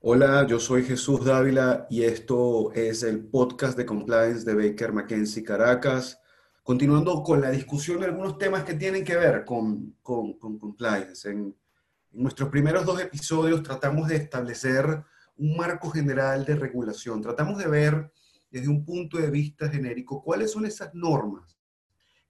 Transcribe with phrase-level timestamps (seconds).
[0.00, 5.44] Hola, yo soy Jesús Dávila y esto es el podcast de compliance de Baker McKenzie
[5.44, 6.18] Caracas.
[6.64, 11.30] Continuando con la discusión de algunos temas que tienen que ver con, con, compliance.
[11.30, 11.56] En,
[12.12, 15.04] en nuestros primeros dos episodios tratamos de establecer
[15.36, 17.22] un marco general de regulación.
[17.22, 18.12] Tratamos de ver
[18.50, 21.59] desde un punto de vista genérico cuáles son esas normas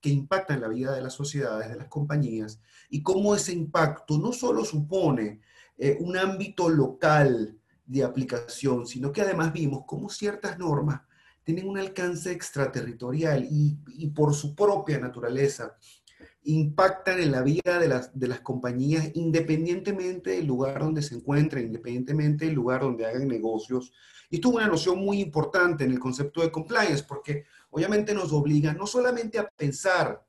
[0.01, 4.32] que impactan la vida de las sociedades, de las compañías, y cómo ese impacto no
[4.32, 5.40] solo supone
[5.76, 11.03] eh, un ámbito local de aplicación, sino que además vimos cómo ciertas normas
[11.43, 15.76] tienen un alcance extraterritorial y, y por su propia naturaleza
[16.45, 21.67] impactan en la vida de las, de las compañías independientemente del lugar donde se encuentren,
[21.67, 23.93] independientemente del lugar donde hagan negocios.
[24.31, 28.33] Y esto es una noción muy importante en el concepto de compliance, porque obviamente nos
[28.33, 30.25] obliga no solamente a pensar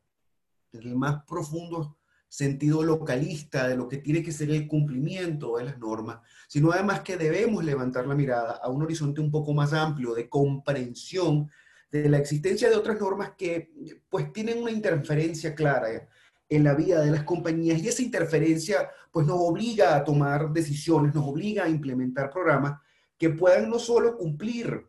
[0.73, 1.97] en el más profundo
[2.31, 7.01] sentido localista de lo que tiene que ser el cumplimiento de las normas, sino además
[7.01, 11.49] que debemos levantar la mirada a un horizonte un poco más amplio de comprensión
[11.91, 13.71] de la existencia de otras normas que
[14.09, 16.07] pues tienen una interferencia clara
[16.47, 21.13] en la vida de las compañías y esa interferencia pues nos obliga a tomar decisiones,
[21.13, 22.79] nos obliga a implementar programas
[23.17, 24.87] que puedan no solo cumplir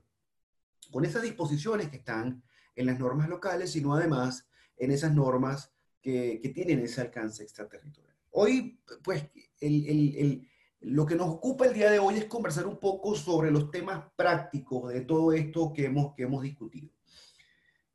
[0.91, 2.43] con esas disposiciones que están
[2.75, 8.15] en las normas locales, sino además en esas normas que, tienen ese alcance extraterritorial.
[8.31, 9.25] Hoy, pues,
[10.83, 14.05] lo que nos ocupa el día de hoy es conversar un poco sobre los temas
[14.17, 16.91] prácticos de todo esto que hemos, que hemos discutido.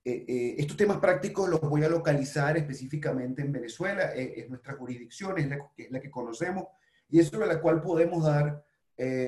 [0.03, 4.73] Eh, eh, estos temas prácticos los voy a localizar específicamente en Venezuela, eh, es nuestra
[4.73, 6.65] jurisdicción, es la, es la, que conocemos,
[7.09, 8.63] y es sobre la cual podemos dar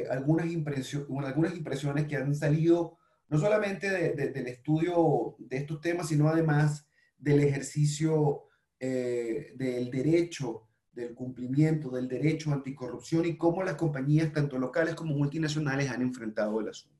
[0.09, 6.27] algunas, impresiones, algunas impresiones que han salido no solamente del estudio de estos temas, sino
[6.27, 6.87] además
[7.19, 8.49] del ejercicio
[8.81, 10.68] eh, del derecho,
[11.00, 16.59] del cumplimiento del derecho anticorrupción y cómo las compañías, tanto locales como multinacionales, han enfrentado
[16.59, 16.97] el asunto.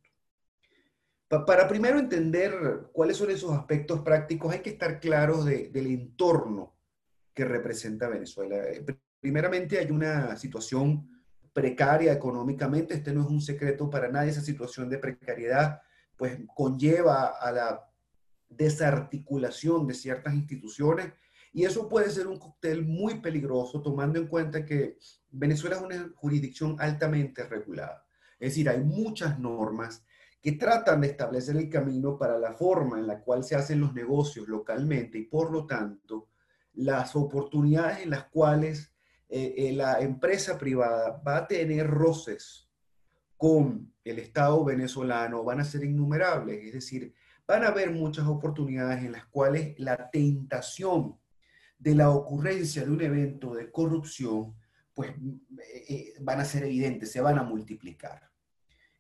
[1.45, 6.76] para primero entender cuáles son esos aspectos prácticos, hay que estar claros del entorno
[7.33, 8.55] que representa Venezuela.
[8.58, 8.83] Eh,
[9.20, 11.08] primeramente, hay una situación
[11.54, 15.82] precaria económicamente, este no es un secreto para nadie, esa situación de precariedad
[16.15, 17.89] pues conlleva a la
[18.49, 21.14] desarticulación de ciertas instituciones
[21.52, 24.98] y eso puede ser un cóctel muy peligroso tomando en cuenta que
[25.32, 28.05] Venezuela es una jurisdicción altamente regulada.
[28.39, 30.05] Es decir, hay muchas normas
[30.42, 33.93] que tratan de establecer el camino para la forma en la cual se hacen los
[33.93, 36.30] negocios localmente y por lo tanto
[36.73, 38.93] las oportunidades en las cuales
[39.27, 42.70] eh, eh, la empresa privada va a tener roces
[43.36, 46.65] con el Estado venezolano van a ser innumerables.
[46.65, 47.14] Es decir,
[47.48, 51.17] van a haber muchas oportunidades en las cuales la tentación
[51.79, 54.53] de la ocurrencia de un evento de corrupción,
[54.93, 58.29] pues eh, eh, van a ser evidentes, se van a multiplicar.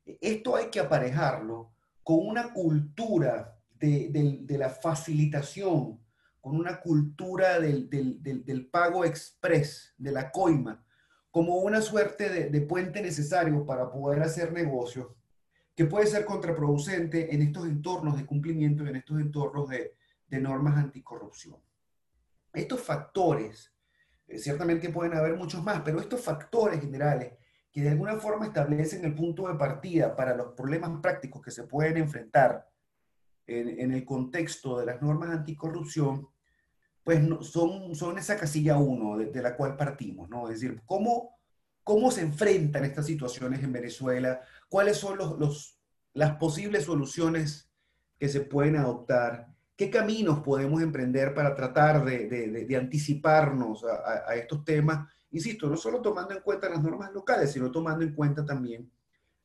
[0.05, 1.73] Esto hay que aparejarlo
[2.03, 5.99] con una cultura de, la facilitación,
[6.39, 10.83] con una cultura del, pago express, de la coima,
[11.29, 15.07] como una suerte de, puente necesario para poder hacer negocios,
[15.75, 20.77] que puede ser contraproducente en estos entornos de cumplimiento y en estos entornos de normas
[20.77, 21.57] anticorrupción.
[22.53, 23.73] Estos factores,
[24.27, 27.33] eh, ciertamente pueden haber muchos más, pero estos factores generales
[27.71, 31.63] que de alguna forma establecen el punto de partida para los problemas prácticos que se
[31.63, 32.67] pueden enfrentar
[33.45, 36.27] en, el contexto de las normas anticorrupción,
[37.03, 40.47] pues son, son esa casilla uno de, la cual partimos, ¿no?
[40.47, 41.39] Es decir, ¿cómo,
[41.83, 45.79] cómo se enfrentan estas situaciones en Venezuela, cuáles son los,
[46.13, 47.71] las posibles soluciones
[48.19, 49.47] que se pueden adoptar
[49.79, 55.07] ¿Qué caminos podemos emprender para tratar de, anticiparnos a, estos temas?
[55.31, 58.91] Insisto, no solo tomando en cuenta las normas locales, sino tomando en cuenta también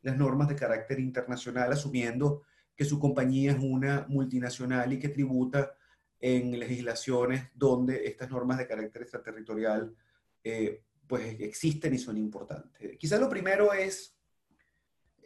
[0.03, 2.43] las normas de carácter internacional, asumiendo
[2.75, 5.73] que su compañía es una multinacional y que tributa
[6.19, 9.95] en legislaciones donde estas normas de carácter extraterritorial
[10.43, 12.99] eh, pues existen y son importantes.
[12.99, 14.17] Quizás lo primero es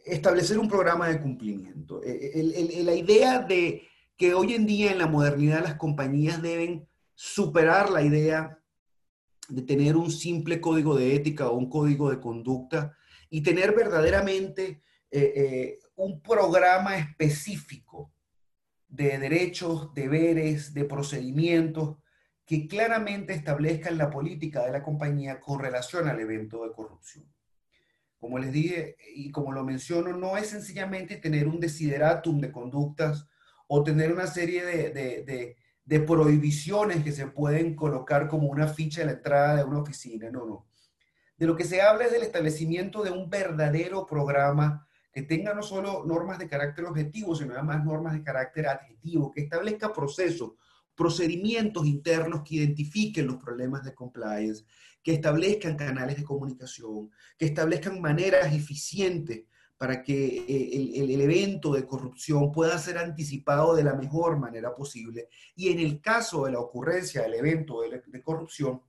[0.05, 1.99] establecer un programa de cumplimiento.
[2.03, 3.88] Eh, la idea de
[4.19, 6.85] que hoy en día en la modernidad las compañías deben
[7.15, 8.59] superar la idea
[9.47, 12.93] de tener un simple código de ética o un código de conducta
[13.29, 18.11] y tener verdaderamente eh, eh, un programa específico
[18.89, 21.95] de derechos, deberes, de procedimientos
[22.45, 27.25] que claramente establezcan la política de la compañía con relación al evento de corrupción.
[28.17, 33.28] Como les dije y como lo menciono, no es sencillamente tener un desideratum de conductas
[33.71, 35.55] o tener una serie de,
[35.85, 40.29] de prohibiciones que se pueden colocar como una ficha de la entrada de una oficina,
[40.31, 40.67] no, no.
[41.37, 45.61] De lo que se habla es del establecimiento de un verdadero programa que tenga no
[45.61, 50.53] solo normas de carácter objetivo, sino además normas de carácter adjetivo, que establezca procesos,
[50.95, 54.65] procedimientos internos que identifiquen los problemas de compliance,
[55.01, 59.45] que establezcan canales de comunicación, que establezcan maneras eficientes
[59.79, 65.29] para que eh, el, evento de corrupción pueda ser anticipado de la mejor manera posible.
[65.55, 68.81] Y en el caso de la ocurrencia del evento de, de corrupción,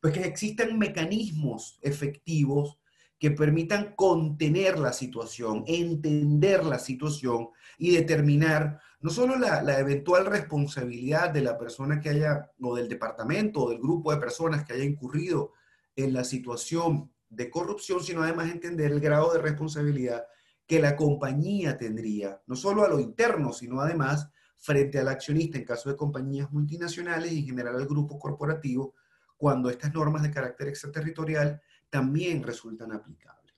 [0.00, 2.78] pues que existan mecanismos efectivos
[3.18, 10.24] que permitan contener la situación, entender la situación y determinar no solo la, la, eventual
[10.24, 14.72] responsabilidad de la persona que haya, o del departamento, o del grupo de personas que
[14.72, 15.52] haya incurrido
[15.94, 20.24] en la situación de corrupción, sino además entender el grado de responsabilidad
[20.68, 24.28] que la compañía tendría, no solo a lo interno, sino además
[24.58, 28.94] frente al accionista en caso de compañías multinacionales y en general al grupo corporativo,
[29.38, 33.54] cuando estas normas de carácter extraterritorial también resultan aplicables.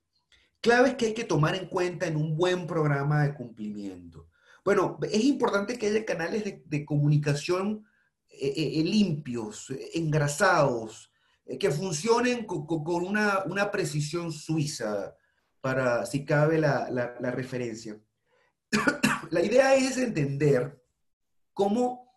[0.61, 4.29] Claves que hay que tomar en cuenta en un buen programa de cumplimiento.
[4.65, 7.85] Bueno, es importante que haya canales de, comunicación
[8.29, 11.11] eh, eh, limpios, engrasados,
[11.47, 12.67] eh, que funcionen con,
[13.05, 15.17] una, precisión suiza
[15.61, 18.01] para, si cabe, la, referencia.
[19.31, 20.83] la idea es entender
[21.53, 22.11] cómo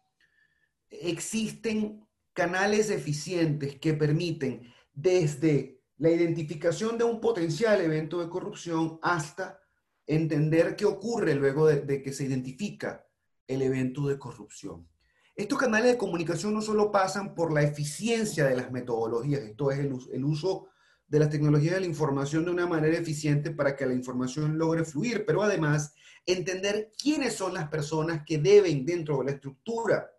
[0.90, 9.60] existen canales eficientes que permiten desde la identificación de un potencial evento de corrupción hasta
[10.06, 13.06] entender qué ocurre luego de, que se identifica
[13.48, 14.88] el evento de corrupción.
[15.36, 19.80] Estos canales de comunicación no solo pasan por la eficiencia de las metodologías, esto es
[19.80, 20.68] el, el uso
[21.07, 24.83] de las tecnologías de la información de una manera eficiente para que la información logre
[24.83, 25.94] fluir, pero además
[26.25, 30.09] entender quiénes son las personas que deben dentro de la estructura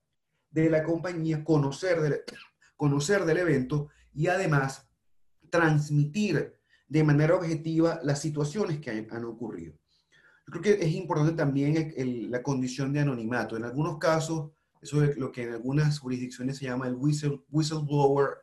[0.50, 2.20] de la compañía conocer del,
[2.76, 4.88] conocer del evento y además
[5.50, 6.54] transmitir
[6.86, 9.74] de manera objetiva las situaciones que han, ocurrido.
[10.46, 11.92] Yo creo que es importante también
[12.30, 13.56] la condición de anonimato.
[13.56, 14.50] En algunos casos,
[14.82, 18.36] eso es lo que en algunas jurisdicciones se llama el whistleblower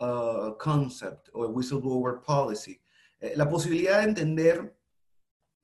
[0.00, 2.80] uh, concept o el whistleblower policy.
[3.20, 4.78] Eh, la posibilidad de entender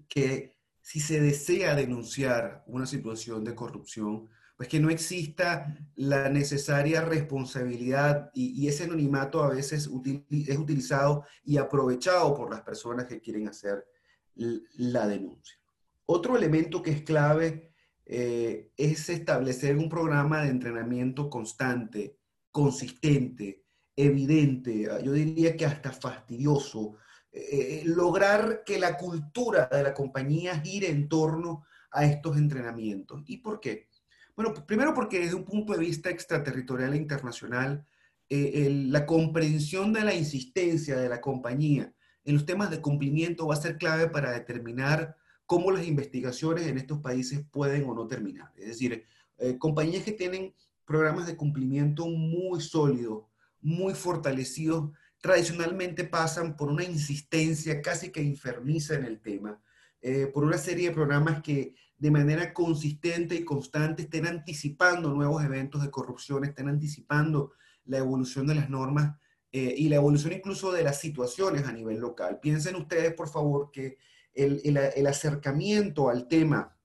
[0.09, 7.01] que si se desea denunciar una situación de corrupción, pues que no exista la necesaria
[7.01, 13.49] responsabilidad y, ese anonimato a veces es utilizado y aprovechado por las personas que quieren
[13.49, 13.87] hacer
[14.35, 15.57] la denuncia.
[16.05, 17.73] Otro elemento que es clave
[18.05, 22.19] eh, es establecer un programa de entrenamiento constante,
[22.51, 23.65] consistente,
[23.97, 26.97] evidente, yo diría que hasta fastidioso,
[27.33, 33.23] eh, lograr que la cultura de la compañía gire en torno a estos entrenamientos.
[33.27, 33.89] ¿Y por qué?
[34.35, 37.87] Bueno, primero porque desde un punto de vista extraterritorial e internacional,
[38.29, 41.93] eh, la comprensión de la insistencia de la compañía
[42.25, 45.17] en los temas de cumplimiento va a ser clave para determinar
[45.47, 48.53] cómo las investigaciones en estos países pueden o no terminar.
[48.57, 49.05] Es decir,
[49.39, 50.55] eh, compañías que tienen
[50.85, 53.25] programas de cumplimiento muy sólidos,
[53.61, 54.91] muy fortalecidos,
[55.21, 59.61] tradicionalmente pasan por una insistencia casi que enfermiza en el tema,
[60.01, 65.45] eh, por una serie de programas que de manera consistente y constante estén anticipando nuevos
[65.45, 67.53] eventos de corrupción, estén anticipando
[67.85, 69.19] la evolución de las normas
[69.53, 72.39] eh, y la evolución incluso de las situaciones a nivel local.
[72.41, 73.99] Piensen ustedes, por favor, que
[74.33, 76.77] el, el, acercamiento al tema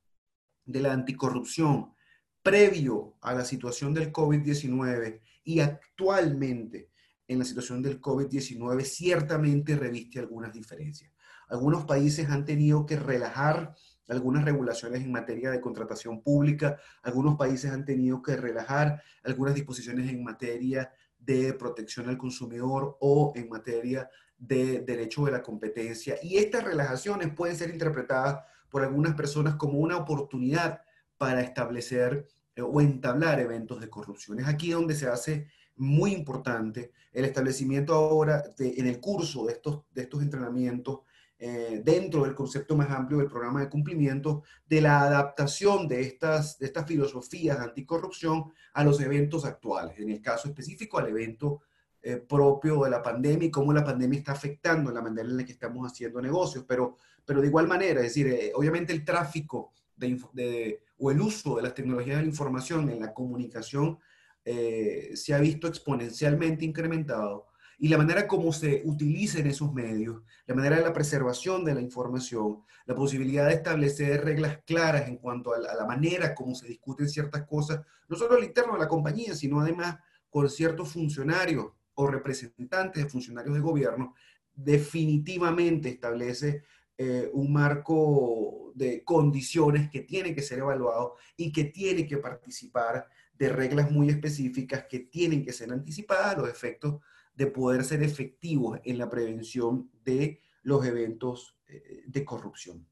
[0.66, 1.94] de la anticorrupción
[2.42, 6.90] previo a la situación del COVID-19 y actualmente
[7.28, 11.12] en la situación del COVID-19 ciertamente reviste algunas diferencias.
[11.48, 13.76] Algunos países han tenido que relajar
[14.10, 20.10] algunas regulaciones en materia de contratación pública, algunos países han tenido que relajar algunas disposiciones
[20.10, 26.18] en materia de protección al consumidor o en materia de derecho de la competencia.
[26.22, 30.82] Y estas relajaciones pueden ser interpretadas por algunas personas como una oportunidad
[31.18, 32.28] para establecer
[32.62, 34.40] o entablar eventos de corrupción.
[34.40, 39.84] Es aquí donde se hace muy importante el establecimiento ahora en el curso de estos,
[39.92, 41.00] de estos entrenamientos
[41.38, 46.58] eh, dentro del concepto más amplio del programa de cumplimiento, de la adaptación de estas,
[46.60, 51.62] de estas filosofías de anticorrupción a los eventos actuales, en el caso específico al evento
[52.02, 55.44] eh, propio de la pandemia y cómo la pandemia está afectando la manera en la
[55.44, 56.96] que estamos haciendo negocios, pero,
[57.26, 61.64] pero de igual manera, es decir, eh, obviamente el tráfico de, o el uso de
[61.64, 64.00] las tecnologías de la información en la comunicación
[64.46, 67.48] se ha visto exponencialmente incrementado
[67.78, 71.82] y la manera como se utilicen esos medios, la manera de la preservación de la
[71.82, 77.10] información, la posibilidad de establecer reglas claras en cuanto a la, manera como se discuten
[77.10, 79.98] ciertas cosas, no solo al interno de la compañía, sino además
[80.30, 84.16] con ciertos funcionarios o representantes de funcionarios de gobierno,
[84.54, 86.64] definitivamente establece
[86.98, 93.08] eh, un marco de condiciones que tiene que ser evaluado y que tiene que participar
[93.34, 97.02] de reglas muy específicas que tienen que ser anticipadas los efectos
[97.34, 102.88] de poder ser efectivos en la prevención de los eventos eh, de corrupción.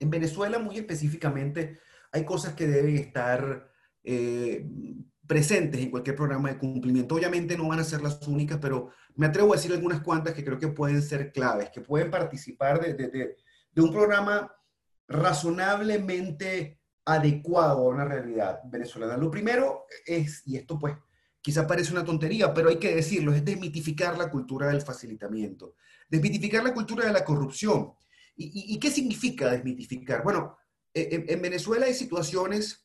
[0.00, 1.78] En Venezuela, muy específicamente,
[2.10, 3.70] hay cosas que deben estar
[4.02, 4.66] eh,
[5.26, 7.14] presentes en cualquier programa de cumplimiento.
[7.14, 10.44] Obviamente no van a ser las únicas, pero me atrevo a decir algunas cuantas que
[10.44, 13.36] creo que pueden ser claves, que pueden participar de,
[13.72, 14.52] de un programa
[15.08, 19.16] razonablemente adecuado a una realidad venezolana.
[19.16, 20.96] Lo primero es, y esto pues
[21.40, 25.74] quizá parece una tontería, pero hay que decirlo, es desmitificar la cultura del facilitamiento,
[26.08, 27.92] desmitificar la cultura de la corrupción.
[28.34, 30.22] ¿Y, qué significa desmitificar?
[30.24, 30.56] Bueno,
[30.94, 32.81] e, en, en, Venezuela hay situaciones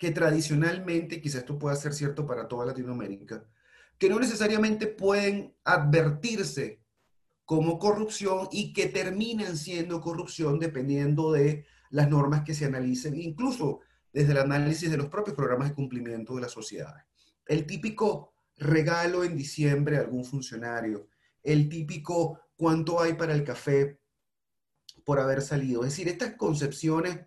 [0.00, 3.44] que tradicionalmente, quizá esto pueda ser cierto para toda Latinoamérica,
[3.98, 6.80] que no necesariamente pueden advertirse
[7.44, 13.80] como corrupción y que terminan siendo corrupción dependiendo de las normas que se analicen, incluso
[14.10, 17.04] desde el análisis de los propios programas de cumplimiento de las sociedades.
[17.44, 21.08] El típico regalo en diciembre a algún funcionario,
[21.42, 24.00] el típico cuánto hay para el café
[25.04, 25.84] por haber salido.
[25.84, 27.18] Es decir, estas concepciones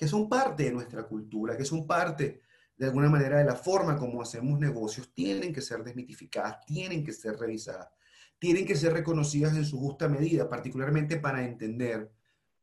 [0.00, 2.40] que son parte de nuestra cultura, que son parte
[2.74, 7.12] de alguna manera de la forma como hacemos negocios, tienen que ser desmitificadas, tienen que
[7.12, 7.90] ser revisadas,
[8.38, 12.10] tienen que ser reconocidas en su justa medida, particularmente para entender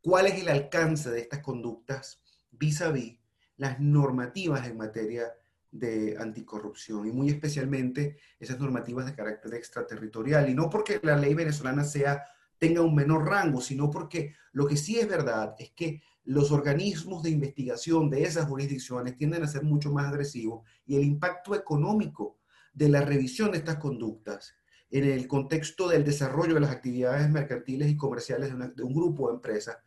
[0.02, 3.20] cuál es el alcance de estas conductas vis a vis
[3.58, 5.32] las normativas en materia
[5.70, 10.50] de anticorrupción y muy especialmente esas normativas de carácter extraterritorial.
[10.50, 12.24] Y no porque la ley venezolana sea,
[12.58, 17.24] tenga un menor rango, sino porque lo que sí es verdad es que los organismos
[17.24, 22.38] de investigación de esas jurisdicciones tienden a ser mucho más agresivos y el impacto económico
[22.74, 24.54] de la revisión de estas conductas
[24.90, 29.36] en el contexto del desarrollo de las actividades mercantiles y comerciales de, un grupo de
[29.36, 29.78] empresas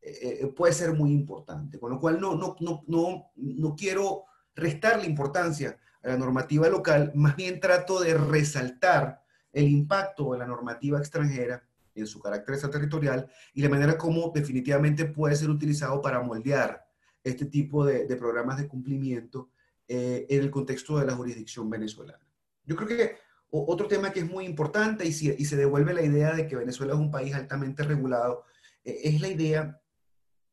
[0.00, 1.78] eh, eh, puede ser muy importante.
[1.78, 7.12] Con lo cual no, no, no, no, no quiero restarle importancia a la normativa local,
[7.14, 11.62] más bien trato de resaltar el impacto de la normativa extranjera
[11.94, 16.84] en su carácter extraterritorial y la manera como definitivamente puede ser utilizado para moldear
[17.22, 19.50] este tipo de, programas de cumplimiento
[19.86, 22.26] eh, en el contexto de la jurisdicción venezolana.
[22.64, 23.16] Yo creo que
[23.50, 27.00] otro tema que es muy importante y, se devuelve la idea de que Venezuela es
[27.00, 28.44] un país altamente regulado,
[28.84, 29.80] es la idea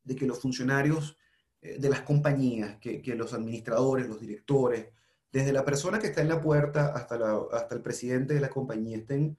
[0.04, 1.18] de que los funcionarios
[1.62, 4.88] eh, de las compañías, que, los administradores, los directores,
[5.32, 7.18] desde la persona que está en la puerta hasta,
[7.52, 9.38] hasta el presidente de la compañía, estén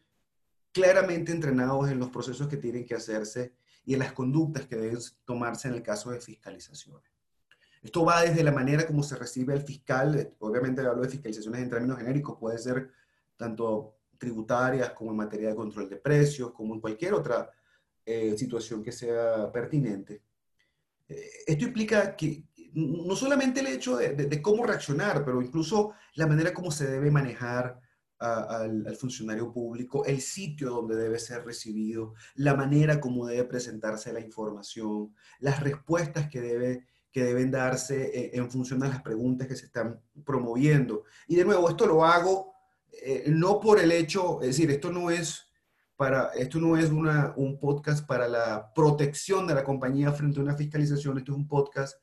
[0.72, 4.98] claramente entrenados en los procesos que tienen que hacerse y en las conductas que deben
[5.24, 7.10] tomarse en el caso de fiscalizaciones.
[7.82, 11.70] Esto va desde la manera como se recibe el fiscal, obviamente hablo de fiscalizaciones en
[11.70, 12.90] términos genéricos, puede ser
[13.36, 17.50] tanto tributarias como en materia de control de precios, como en cualquier otra
[18.04, 20.22] eh, situación que sea pertinente.
[21.08, 22.44] Eh, esto implica que
[22.74, 27.80] no solamente el hecho de, cómo reaccionar, pero incluso la manera como se debe manejar
[28.18, 34.20] al, funcionario público, el sitio donde debe ser recibido, la manera como debe presentarse la
[34.20, 39.56] información, las respuestas que, debe, que deben darse eh, en, función a las preguntas que
[39.56, 41.04] se están promoviendo.
[41.26, 42.52] Y de nuevo, esto lo hago
[42.90, 45.44] eh, no por el hecho, es decir, esto no es
[46.36, 51.18] esto no es un podcast para la protección de la compañía frente a una fiscalización,
[51.18, 51.98] esto es un podcast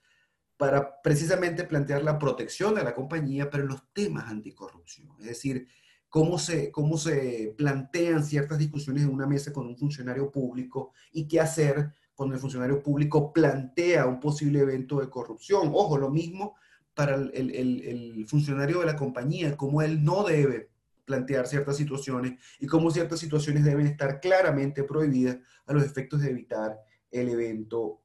[0.57, 5.15] para precisamente plantear la protección de la compañía, pero los temas anticorrupción.
[5.19, 5.67] Es decir,
[6.15, 11.27] cómo se, cómo se plantean ciertas discusiones en una mesa con un funcionario público y
[11.27, 15.72] qué hacer cuando el funcionario público plantea un posible evento de corrupción.
[15.74, 16.55] Ojo, lo mismo
[16.93, 20.69] para el, el funcionario de la compañía, cómo él no debe
[21.03, 26.29] plantear ciertas situaciones y cómo ciertas situaciones deben estar claramente prohibidas a los efectos de
[26.29, 26.79] evitar
[27.12, 28.00] el evento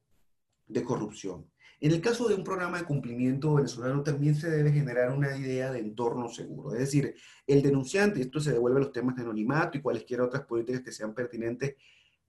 [0.67, 1.49] de corrupción.
[1.81, 5.73] En el caso de un programa de cumplimiento venezolano también se debe generar una idea
[5.73, 7.15] de entorno seguro, es decir,
[7.47, 10.93] el denunciante, esto se devuelve a los temas de anonimato y cualesquiera otras políticas que
[10.93, 11.77] sean pertinentes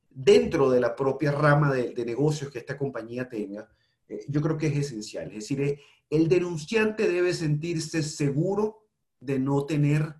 [0.10, 3.70] dentro de la propia rama de, negocios que esta compañía tenga,
[4.08, 5.27] eh, yo creo que es esencial.
[5.27, 5.79] Es decir, eh,
[6.10, 8.86] el denunciante debe sentirse seguro
[9.20, 10.15] de no tener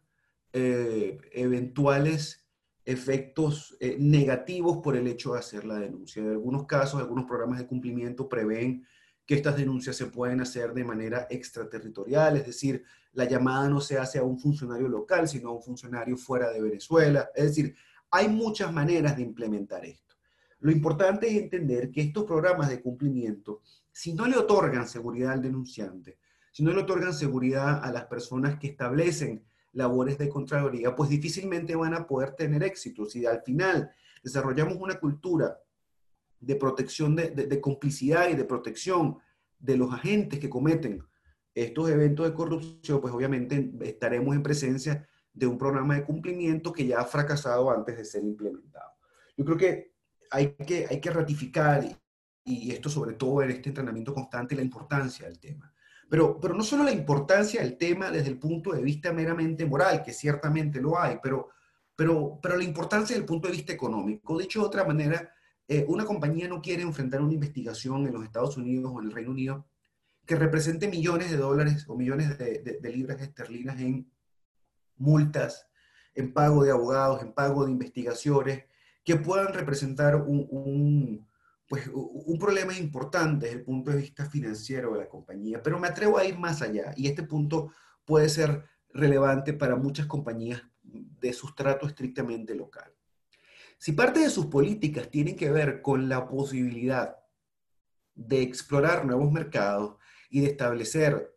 [0.53, 2.45] eh, eventuales
[2.85, 6.21] efectos eh, negativos por el hecho de hacer la denuncia.
[6.21, 8.85] En algunos casos, algunos programas de cumplimiento prevén
[9.25, 13.98] que estas denuncias se pueden hacer de manera extraterritorial, es decir, la llamada no se
[13.98, 17.30] hace a un funcionario local, sino a un funcionario fuera de Venezuela.
[17.36, 17.75] Es decir,
[18.10, 20.16] hay muchas maneras de implementar esto.
[20.60, 23.62] Lo importante es entender que estos programas de cumplimiento,
[23.92, 26.20] si no le otorgan seguridad al denunciante,
[26.51, 31.75] si no le otorgan seguridad a las personas que establecen labores de Contraloría, pues difícilmente
[31.75, 33.06] van a poder tener éxito.
[33.06, 33.92] Si al final
[34.24, 35.58] desarrollamos una cultura
[36.41, 39.19] de protección, de, complicidad y de protección
[39.60, 41.03] de los agentes que cometen
[41.53, 46.88] estos eventos de corrupción, pues obviamente estaremos en presencia de un programa de cumplimiento que
[46.88, 48.91] ya ha fracasado antes de ser implementado.
[49.38, 49.93] Yo creo que
[50.31, 51.86] hay que, hay que ratificar,
[52.43, 55.71] y esto sobre todo en este entrenamiento constante, la importancia del tema.
[56.10, 60.03] Pero, pero no solo la importancia del tema desde el punto de vista meramente moral,
[60.03, 61.50] que ciertamente lo hay, pero,
[61.95, 64.38] pero, pero la importancia desde el punto de vista económico.
[64.38, 65.33] Dicho de otra manera,
[65.72, 69.13] eh, una compañía no quiere enfrentar una investigación en los Estados Unidos o en el
[69.13, 69.66] Reino Unido
[70.25, 74.12] que represente millones de dólares o millones de, libras esterlinas en
[74.98, 75.70] multas,
[76.13, 78.66] en pago de abogados, en pago de investigaciones,
[79.06, 81.25] que puedan representar un,
[81.70, 85.63] pues, un problema importante desde el punto de vista financiero de la compañía.
[85.63, 87.72] Pero me atrevo a ir más allá y este punto
[88.04, 92.92] puede ser relevante para muchas compañías de sustrato estrictamente local.
[93.81, 97.17] Si parte de sus políticas tienen que ver con la posibilidad
[98.13, 99.95] de explorar nuevos mercados
[100.29, 101.35] y de establecer,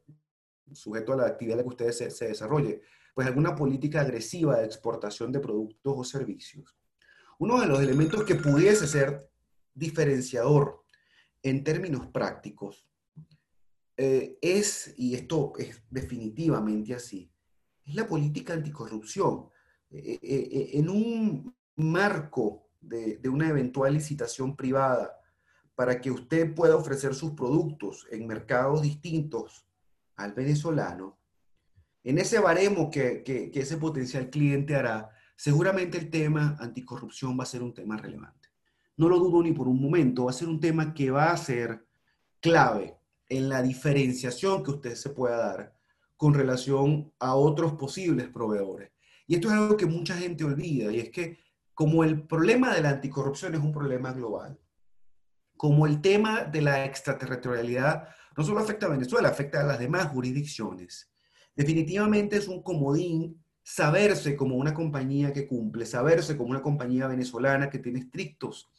[0.71, 2.83] sujeto a la actividad que ustedes se, se desarrolle,
[3.15, 6.77] pues alguna política agresiva de exportación de productos o servicios,
[7.39, 9.27] uno de los elementos que pudiese ser
[9.73, 10.85] diferenciador
[11.43, 12.87] en términos prácticos
[13.97, 17.33] eh, es, y esto es definitivamente así,
[17.87, 19.49] es la política anticorrupción.
[19.91, 25.19] Eh, eh, en un marco de, una eventual licitación privada
[25.75, 29.67] para que usted pueda ofrecer sus productos en mercados distintos
[30.17, 31.19] al venezolano,
[32.05, 37.47] en ese baremo que, que, ese potencial cliente hará, seguramente el tema anticorrupción va a
[37.47, 38.51] ser un tema relevante.
[38.97, 41.37] No lo dudo ni por un momento, va a ser un tema que va a
[41.37, 41.85] ser
[42.41, 42.97] clave
[43.29, 45.75] en la diferenciación que usted se pueda dar
[46.17, 48.93] con relación a otros posibles proveedores.
[49.27, 51.39] Y esto es algo que mucha gente olvida, y es que
[51.75, 54.59] como el problema de la anticorrupción es un problema global,
[55.57, 60.09] como el tema de la extraterritorialidad no solo afecta a Venezuela, afecta a las demás
[60.09, 61.13] jurisdicciones,
[61.55, 67.71] definitivamente es un comodín saberse como una compañía que cumple, saberse como una compañía venezolana
[67.71, 68.71] que tiene estrictos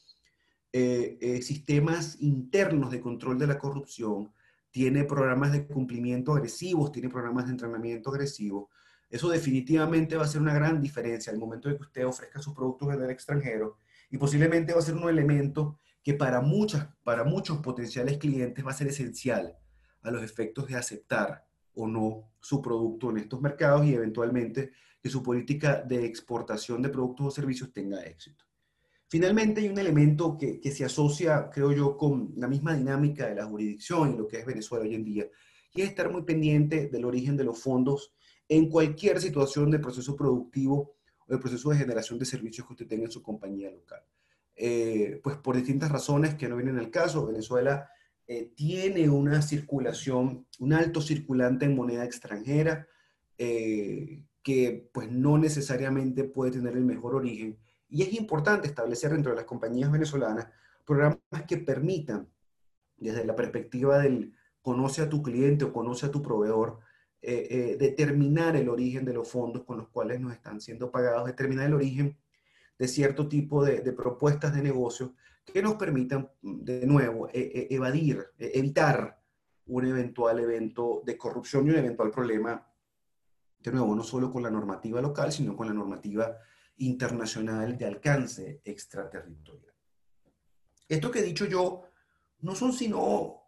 [0.77, 4.33] eh, eh, sistemas internos de control de la corrupción,
[4.71, 8.67] tiene programas de cumplimiento agresivos, tiene programas de entrenamiento agresivos,
[9.15, 12.53] eso definitivamente va a ser una gran diferencia al momento de que usted ofrezca sus
[12.53, 13.77] productos en el extranjero
[14.09, 18.71] y posiblemente va a ser un elemento que para, muchas, para muchos potenciales clientes va
[18.71, 19.57] a ser esencial
[20.01, 25.09] a los efectos de aceptar o no su producto en estos mercados y eventualmente que
[25.09, 28.43] su política de exportación de productos o servicios tenga éxito.
[29.07, 33.35] Finalmente hay un elemento que, que, se asocia, creo yo, con la misma dinámica de
[33.35, 35.25] la jurisdicción y lo que es Venezuela hoy en día,
[35.73, 38.14] y es estar muy pendiente del origen de los fondos
[38.47, 40.95] en cualquier situación de proceso productivo
[41.27, 44.03] o de proceso de generación de servicios que usted tenga en su compañía local.
[44.55, 47.89] Eh, pues por distintas razones que no vienen al caso, Venezuela
[48.27, 52.87] eh, tiene una circulación, un alto circulante en moneda extranjera,
[53.37, 57.57] eh, que pues no necesariamente puede tener el mejor origen.
[57.89, 60.47] Y es importante establecer dentro de las compañías venezolanas
[60.85, 62.29] programas que permitan,
[62.97, 66.79] desde la perspectiva del conoce a tu cliente o conoce a tu proveedor,
[67.27, 71.25] eh, eh, determinar el origen de los fondos con los cuales nos están siendo pagados,
[71.25, 72.15] determinar el origen
[72.77, 78.27] de cierto tipo de, propuestas de negocio que nos permitan, de nuevo, e, e, evadir,
[78.37, 79.19] e, evitar
[79.65, 82.63] un eventual evento de corrupción y un eventual problema,
[83.57, 86.37] de nuevo, no solo con la normativa local, sino con la normativa
[86.77, 89.73] internacional de alcance extraterritorial.
[90.87, 91.85] Esto que he dicho yo
[92.41, 93.44] no son sino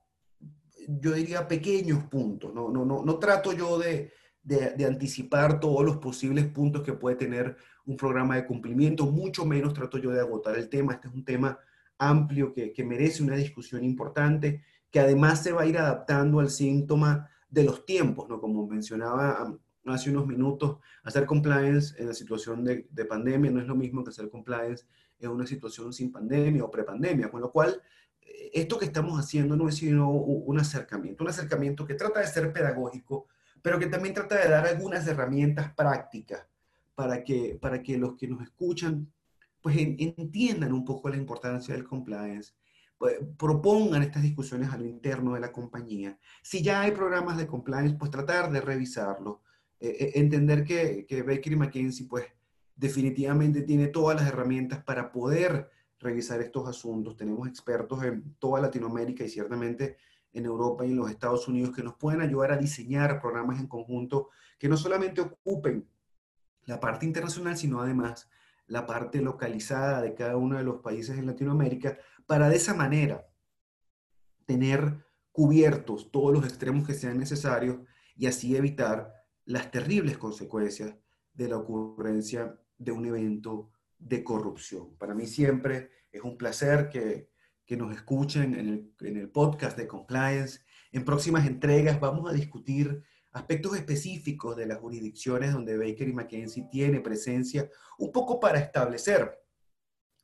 [0.88, 2.54] yo diría, pequeños puntos.
[2.54, 7.18] No, no, no, no trato yo de, de, anticipar todos los posibles puntos que puede
[7.18, 10.94] tener un programa de cumplimiento, mucho menos trato yo de agotar el tema.
[10.94, 11.60] Este es un tema
[11.98, 16.50] amplio que, que merece una discusión importante, que además se va a ir adaptando al
[16.50, 18.40] síntoma de los tiempos, ¿no?
[18.40, 23.68] Como mencionaba hace unos minutos, hacer compliance en la situación de, de, pandemia no es
[23.68, 24.86] lo mismo que hacer compliance
[25.20, 27.82] en una situación sin pandemia o prepandemia, con lo cual
[28.54, 32.52] esto que estamos haciendo no es sino un acercamiento, un acercamiento que trata de ser
[32.52, 33.28] pedagógico,
[33.62, 36.46] pero que también trata de dar algunas herramientas prácticas
[36.96, 39.12] para que, para que los que nos escuchan
[39.62, 42.54] pues entiendan un poco la importancia del compliance,
[42.98, 46.18] pues, propongan estas discusiones a lo interno de la compañía.
[46.42, 49.40] Si ya hay programas de compliance, pues tratar de revisarlos,
[49.80, 52.26] eh, entender que, que Baker y McKenzie, pues,
[52.76, 57.16] definitivamente tiene todas las herramientas para poder revisar estos asuntos.
[57.16, 59.98] Tenemos expertos en toda Latinoamérica y ciertamente
[60.34, 63.68] en Europa y en los Estados Unidos que nos pueden ayudar a diseñar programas en
[63.68, 64.30] conjunto
[64.60, 65.88] que no solamente ocupen
[66.66, 68.30] la parte internacional, sino además
[68.68, 73.26] la parte localizada de cada uno de los países en Latinoamérica, para de esa manera
[74.46, 77.78] tener cubiertos todos los extremos que sean necesarios
[78.16, 79.14] y así evitar
[79.46, 80.96] las terribles consecuencias
[81.34, 84.96] de la ocurrencia de un evento de corrupción.
[84.98, 87.30] Para mí siempre es un placer que,
[87.76, 90.62] nos escuchen en el, en el podcast de compliance.
[90.92, 96.68] En próximas entregas vamos a discutir aspectos específicos de las jurisdicciones donde Baker y McKenzie
[96.72, 99.38] tiene presencia, un poco para establecer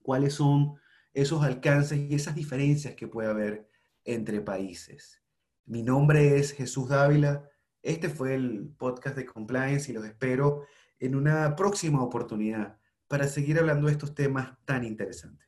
[0.02, 0.76] cuáles son
[1.14, 3.70] esos alcances y esas diferencias que puede haber
[4.04, 5.22] entre países.
[5.66, 7.50] Mi nombre es Jesús Dávila.
[7.82, 10.66] Este fue el podcast de Compliance y los espero
[11.00, 12.80] en una próxima oportunidad
[13.14, 15.48] para seguir hablando de estos temas tan interesantes.